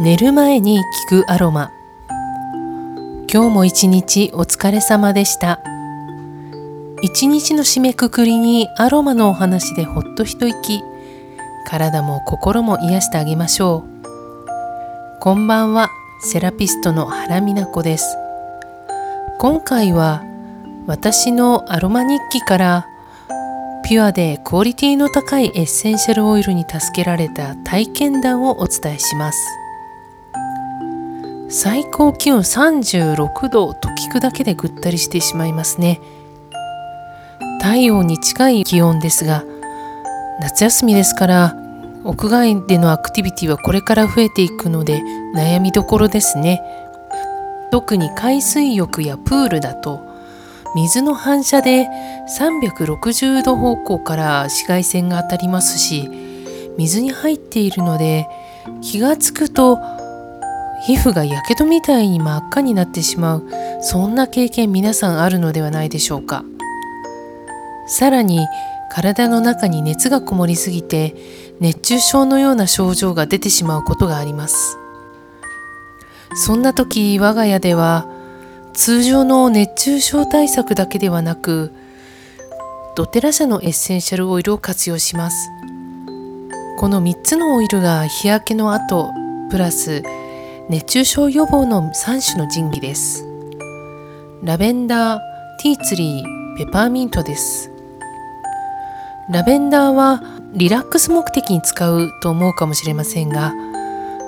[0.00, 1.70] 寝る前に聞くアロマ。
[3.30, 5.60] 今日も一日お疲れ様でした。
[7.02, 10.82] 一日の締めくくりにアロマのお話でほっと一息。
[11.66, 15.20] 体も心も癒してあげましょう。
[15.20, 15.90] こんばんは
[16.22, 18.16] セラピストの原美奈子です。
[19.38, 20.22] 今回は
[20.86, 22.86] 私のアロマ日記から
[23.84, 29.61] ピュアでクオリティの高いエッセンシャルオイルに助けられた体験談をお伝えします。
[31.54, 36.00] 最高気温36度と聞くだけでぐったりしてしまいますね。
[37.60, 39.44] 太陽に近い気温ですが
[40.40, 41.56] 夏休みですから
[42.04, 45.02] 屋外でのアクティビティはこれから増えていくので
[45.36, 46.62] 悩みどころですね。
[47.70, 50.00] 特に海水浴やプールだと
[50.74, 51.86] 水の反射で
[52.40, 56.08] 360度方向から紫外線が当たりますし
[56.78, 58.26] 水に入っているので
[58.80, 59.78] 気がつくと
[60.86, 63.48] 皮膚がやけどみたいに真っ赤になってしまう。
[63.80, 66.44] そんな経験皆さんあるのではないでしょうか。
[67.86, 68.46] さらに
[68.90, 71.14] 体の中に熱がこもりすぎて
[71.60, 74.76] 熱中症のような症状が出てしまうことがあります。
[76.34, 78.06] そんな時我が家では
[78.72, 81.72] 通常の熱中症対策だけではなく
[82.96, 85.50] ドテラ社のエッセンシャルオイルを活用します。
[86.78, 89.10] この3つのオイルが日焼けの後
[89.50, 90.02] プラス
[90.72, 93.26] 熱中症予防の3種の神器です。
[94.42, 95.20] ラベンダー、
[95.62, 97.70] ティーツリー、ペパーミントです。
[99.28, 100.22] ラベンダーは
[100.54, 103.52] リラックス目的に使うと思うかもしれませんが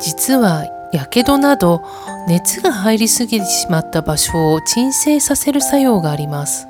[0.00, 1.82] 実はやけどなど
[2.26, 6.66] 熱が入りすぎてしまった場所を鎮静させる作用があります。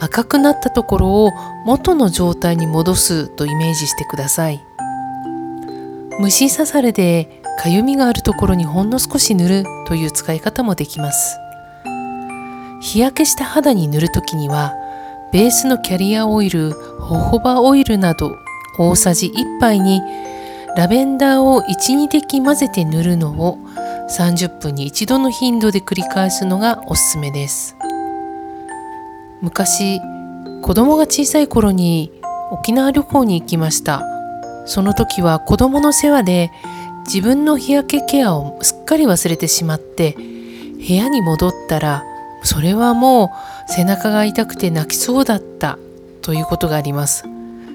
[0.00, 1.32] 赤くなったところを
[1.66, 4.64] 元の状態に戻すとイメージしてください。
[6.20, 11.38] 虫刺されでかゆみがあるところにほんの少し塗るという使い方もできます。
[12.80, 14.74] 日焼けした肌に塗るときには
[15.32, 18.36] ベースのキャリアオイルホホバオイルなど
[18.78, 20.02] 大さじ1杯に
[20.76, 23.58] ラベンダーを12滴混ぜて塗るのを
[24.10, 27.76] 30分に一度の頻度で繰り返すのがおすすめです。
[29.40, 30.00] 昔
[30.62, 32.10] 子供が小さい頃に
[32.50, 34.02] 沖縄旅行に行きました。
[34.66, 36.50] その時は子供の世話で
[37.06, 40.16] 自分の日焼けケアをすっかり忘れてしまって
[40.76, 42.04] 部屋に戻ったら
[42.42, 43.32] それはも
[43.68, 45.78] う背中が痛くて泣きそうだった
[46.22, 47.24] ということがあります。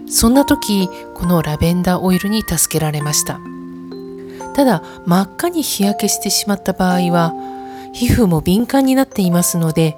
[0.08, 3.40] そんな時このラベンダーオイルに助けられました。
[4.56, 7.34] ただ真っ赤に日焼けしてしまった場合は
[7.94, 9.98] 皮膚も敏感になっていますので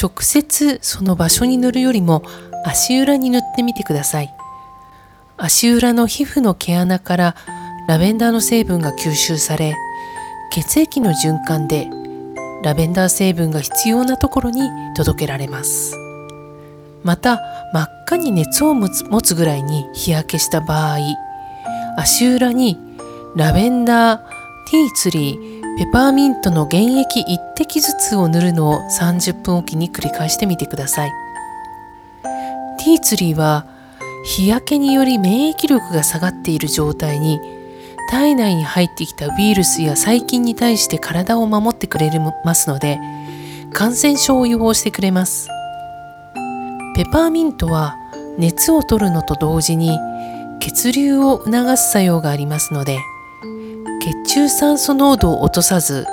[0.00, 2.22] 直接その場所に塗るよりも
[2.64, 4.34] 足裏に塗ってみてください。
[5.36, 7.34] 足裏の皮膚の毛穴から
[7.88, 9.74] ラベンダーの成分が吸収され
[10.50, 11.88] 血液の循環で
[12.62, 15.96] ラベンダー成分が必要なところに届けられます。
[17.02, 17.40] また
[17.72, 20.98] 真っ赤に熱を持つぐらいに日焼けした場合
[21.96, 22.78] 足裏に
[23.34, 24.20] ラベンダー、
[24.70, 31.10] ティーツリー、ペパーミントの原液1滴ずつを塗るのを30分おきに繰り返してみてください。
[32.78, 33.66] ティーツリーは
[34.24, 37.40] 日焼けにより免疫力が下がっている状態に
[38.12, 42.10] 体内に入ってきたウイルスや細菌に対して体を守ってくれ
[42.44, 43.00] ますので
[43.72, 45.48] 感染症を予防してくれます。
[46.94, 47.96] ペパーミントは
[48.36, 49.98] 熱を取るのと同時に
[50.60, 52.98] 血流を促す作用がありますので
[54.02, 56.06] 血中酸素濃度を落とさず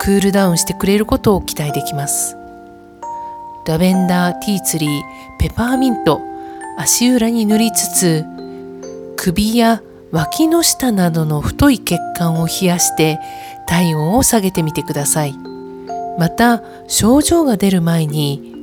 [0.00, 2.36] クールダウンしてくれることを期待できます。
[3.64, 5.02] ラベンダー、ティーツリー、
[5.38, 6.20] ペパーミント
[6.76, 8.24] 足裏に塗りつつ
[9.16, 9.80] 首や
[10.14, 13.18] 脇の下などの太い血管を冷やして
[13.66, 15.34] 体温を下げてみてください。
[16.16, 18.54] また症状が出る前に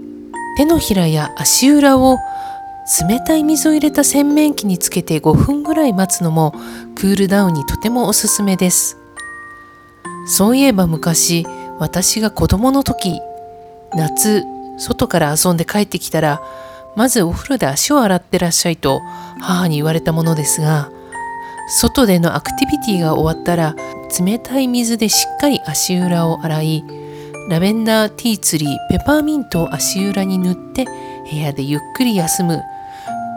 [0.55, 2.17] 手のひらや足裏を
[3.05, 6.53] 冷たい水を入れた洗面器につけて5分ぐらい待つのも
[6.95, 8.97] クールダウンにとてもおすすめです。
[10.27, 11.45] そういえば昔
[11.79, 13.19] 私が子供の時
[13.93, 14.45] 夏
[14.77, 16.41] 外から遊んで帰ってきたら
[16.95, 19.01] まずお風呂で足を洗ってらっしゃいと
[19.41, 20.89] 母に言われたものですが
[21.71, 23.75] 外でのアクティビティが終わったら
[24.19, 26.83] 冷たい水でしっかり足裏を洗い
[27.49, 30.85] ラベンダーティーツリーペパーミントを足裏に塗って
[31.31, 32.61] 部屋でゆっくり休む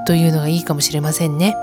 [0.06, 1.54] というのがいいかもしれませんね。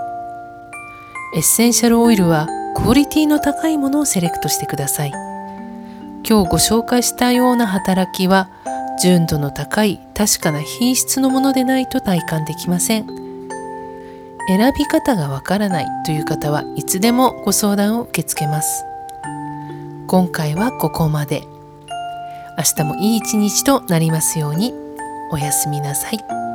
[1.35, 5.11] エッセンシャルオイルはクオリティの高いものをセレクトしてください。
[6.27, 8.49] 今日ご紹介したような働きは
[9.01, 13.20] 純度の高い確かな品質のものでないと体感できません。
[14.47, 18.83] 選び方がわからないという方はいつでもご相談を受け付けます。
[20.07, 21.43] 今回はここまで。
[22.57, 24.73] 明日もいい一日となりますように。
[25.31, 26.50] おやすみなさい。